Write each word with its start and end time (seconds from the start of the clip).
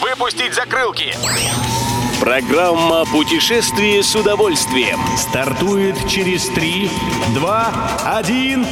Выпустить 0.00 0.54
закрылки! 0.54 1.14
Программа 2.20 3.04
«Путешествие 3.04 4.02
с 4.02 4.14
удовольствием» 4.14 4.98
стартует 5.16 5.96
через 6.08 6.46
3, 6.48 6.90
2, 7.34 7.90
1... 8.18 8.66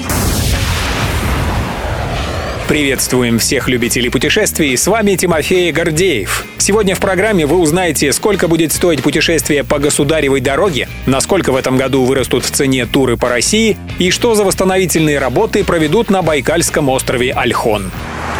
Приветствуем 2.67 3.39
всех 3.39 3.69
любителей 3.69 4.11
путешествий, 4.11 4.77
с 4.77 4.87
вами 4.87 5.17
Тимофей 5.17 5.73
Гордеев. 5.73 6.45
Сегодня 6.59 6.95
в 6.95 7.01
программе 7.01 7.47
вы 7.47 7.57
узнаете, 7.57 8.13
сколько 8.13 8.47
будет 8.47 8.73
стоить 8.73 9.03
путешествие 9.03 9.65
по 9.65 9.79
государевой 9.79 10.41
дороге, 10.41 10.87
насколько 11.07 11.51
в 11.51 11.57
этом 11.57 11.79
году 11.79 12.05
вырастут 12.05 12.45
в 12.45 12.51
цене 12.51 12.85
туры 12.85 13.17
по 13.17 13.31
России 13.31 13.79
и 13.99 14.11
что 14.11 14.35
за 14.35 14.45
восстановительные 14.45 15.19
работы 15.19 15.65
проведут 15.65 16.11
на 16.11 16.21
Байкальском 16.21 16.91
острове 16.91 17.33
Альхон. 17.33 17.91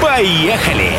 Поехали! 0.03 0.93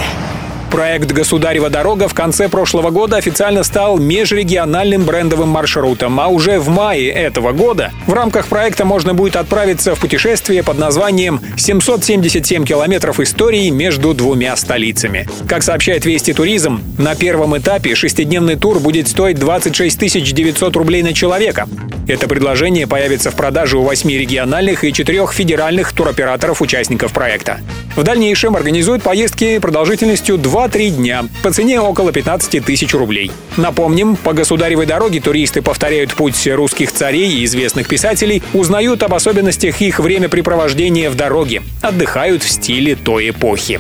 Проект 0.70 1.12
«Государева 1.12 1.70
дорога» 1.70 2.08
в 2.08 2.14
конце 2.14 2.48
прошлого 2.48 2.92
года 2.92 3.18
официально 3.18 3.64
стал 3.64 3.98
межрегиональным 3.98 5.04
брендовым 5.04 5.50
маршрутом, 5.50 6.20
а 6.20 6.28
уже 6.28 6.60
в 6.60 6.70
мае 6.70 7.10
этого 7.10 7.54
года 7.54 7.92
в 8.06 8.14
рамках 8.14 8.48
проекта 8.48 8.86
можно 8.86 9.16
будет 9.16 9.36
отправиться 9.36 9.96
в 9.96 10.00
путешествие 10.00 10.62
под 10.62 10.78
названием 10.78 11.42
«777 11.58 12.66
километров 12.66 13.20
истории 13.20 13.70
между 13.70 14.14
двумя 14.14 14.56
столицами». 14.56 15.28
Как 15.48 15.64
сообщает 15.64 16.06
Вести 16.06 16.34
Туризм, 16.34 16.82
на 17.00 17.16
первом 17.16 17.58
этапе 17.58 17.96
шестидневный 17.96 18.56
тур 18.56 18.80
будет 18.80 19.08
стоить 19.08 19.40
26 19.40 20.00
900 20.24 20.76
рублей 20.76 21.02
на 21.02 21.14
человека. 21.14 21.68
Это 22.10 22.28
предложение 22.28 22.88
появится 22.88 23.30
в 23.30 23.36
продаже 23.36 23.78
у 23.78 23.84
восьми 23.84 24.18
региональных 24.18 24.84
и 24.84 24.92
четырех 24.92 25.32
федеральных 25.32 25.94
туроператоров-участников 25.94 27.14
проекта. 27.14 27.60
В 27.96 28.02
дальнейшем 28.02 28.56
организуют 28.56 29.04
поездки 29.04 29.60
продолжительностью 29.60 30.38
2-3 30.38 30.90
дня 30.90 31.26
по 31.44 31.52
цене 31.52 31.80
около 31.80 32.12
15 32.12 32.66
тысяч 32.66 32.96
рублей. 32.96 33.32
Напомним, 33.58 34.16
по 34.16 34.34
государевой 34.34 34.88
дороге 34.88 35.22
туристы 35.22 35.62
повторяют 35.62 36.16
путь 36.16 36.48
русских 36.48 36.92
царей 36.92 37.30
и 37.30 37.46
известных 37.46 37.88
писателей, 37.88 38.42
узнают 38.56 39.04
об 39.04 39.14
особенностях 39.14 39.80
их 39.80 40.00
времяпрепровождения 40.00 41.12
в 41.12 41.16
дороге, 41.16 41.62
отдыхают 41.80 42.42
в 42.42 42.50
стиле 42.50 42.96
той 42.96 43.30
эпохи. 43.30 43.80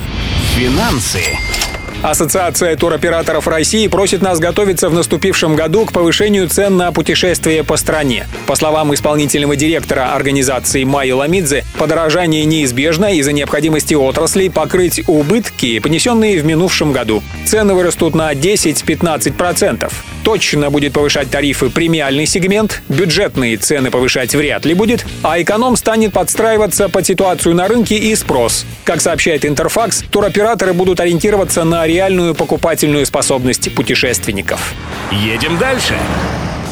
Финансы 0.56 1.22
Ассоциация 2.02 2.78
туроператоров 2.78 3.45
России 3.50 3.86
просит 3.88 4.22
нас 4.22 4.39
готовиться 4.39 4.88
в 4.88 4.94
наступившем 4.94 5.58
году 5.58 5.86
к 5.86 5.92
повышению 5.92 6.47
цен 6.47 6.78
на 6.78 6.94
путешествия 6.94 7.61
по 7.66 7.75
стране. 7.75 8.25
По 8.47 8.55
словам 8.55 8.94
исполнительного 8.94 9.58
директора 9.58 10.14
организации 10.16 10.86
Майи 10.86 11.11
Ламидзе, 11.11 11.66
подорожание 11.77 12.45
неизбежно 12.45 13.14
из-за 13.16 13.33
необходимости 13.33 13.95
отрасли 13.95 14.47
покрыть 14.47 15.02
убытки, 15.08 15.80
понесенные 15.80 16.39
в 16.39 16.45
минувшем 16.45 16.94
году. 16.94 17.22
Цены 17.45 17.73
вырастут 17.73 18.16
на 18.16 18.31
10-15%. 18.33 19.92
Точно 20.23 20.70
будет 20.70 20.94
повышать 20.94 21.30
тарифы 21.30 21.70
премиальный 21.70 22.25
сегмент, 22.25 22.81
бюджетные 22.88 23.58
цены 23.58 23.89
повышать 23.89 24.36
вряд 24.36 24.66
ли 24.66 24.73
будет, 24.73 25.05
а 25.23 25.42
эконом 25.42 25.75
станет 25.75 26.14
подстраиваться 26.14 26.88
под 26.88 27.05
ситуацию 27.05 27.55
на 27.55 27.67
рынке 27.67 27.95
и 27.95 28.16
спрос. 28.16 28.66
Как 28.83 29.02
сообщает 29.02 29.45
Интерфакс, 29.45 30.03
туроператоры 30.09 30.73
будут 30.73 31.00
ориентироваться 31.00 31.64
на 31.64 31.86
реальную 31.90 32.36
покупательную 32.36 33.06
способность 33.06 33.73
путешественников. 33.73 34.73
Едем 35.12 35.58
дальше. 35.58 35.95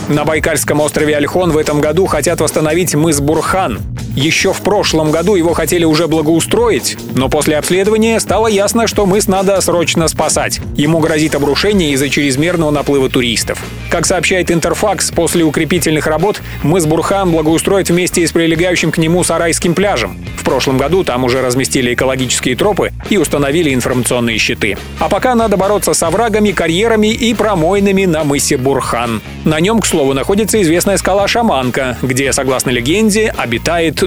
На 0.08 0.24
Байкальском 0.24 0.80
острове 0.80 1.18
Альхон 1.18 1.52
в 1.52 1.58
этом 1.58 1.82
году 1.82 2.06
хотят 2.06 2.40
восстановить 2.40 2.96
мыс 2.96 3.20
Бурхан. 3.20 3.80
Еще 4.18 4.52
в 4.52 4.62
прошлом 4.62 5.12
году 5.12 5.36
его 5.36 5.54
хотели 5.54 5.86
уже 5.86 6.08
благоустроить, 6.08 6.98
но 7.14 7.30
после 7.30 7.56
обследования 7.56 8.20
стало 8.20 8.48
ясно, 8.48 8.88
что 8.88 9.06
мыс 9.06 9.28
надо 9.28 9.62
срочно 9.62 10.08
спасать. 10.08 10.60
Ему 10.76 10.98
грозит 10.98 11.36
обрушение 11.36 11.92
из-за 11.92 12.10
чрезмерного 12.10 12.72
наплыва 12.72 13.10
туристов. 13.10 13.64
Как 13.92 14.08
сообщает 14.08 14.50
Интерфакс, 14.50 15.12
после 15.12 15.44
укрепительных 15.44 16.08
работ 16.08 16.42
мыс 16.64 16.88
Бурхан 16.88 17.32
благоустроит 17.32 17.92
вместе 17.92 18.26
с 18.26 18.32
прилегающим 18.32 18.92
к 18.92 18.98
нему 18.98 19.24
Сарайским 19.24 19.76
пляжем. 19.76 20.18
В 20.36 20.44
прошлом 20.44 20.80
году 20.80 21.04
там 21.04 21.24
уже 21.24 21.42
разместили 21.42 21.94
экологические 21.94 22.56
тропы 22.56 22.94
и 23.12 23.18
установили 23.18 23.72
информационные 23.72 24.40
щиты. 24.40 24.78
А 24.98 25.10
пока 25.10 25.36
надо 25.36 25.58
бороться 25.58 25.94
с 25.94 26.02
оврагами, 26.02 26.54
карьерами 26.54 27.14
и 27.14 27.36
промойнами 27.36 28.06
на 28.06 28.24
мысе 28.24 28.58
Бурхан. 28.58 29.22
На 29.46 29.60
нем, 29.60 29.80
к 29.80 29.86
слову, 29.86 30.14
находится 30.14 30.60
известная 30.62 30.98
скала 30.98 31.28
Шаманка, 31.28 31.98
где, 32.02 32.34
согласно 32.34 32.72
легенде, 32.72 33.34
обитает 33.38 34.07